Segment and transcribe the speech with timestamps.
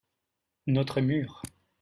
[0.65, 1.43] notre mur.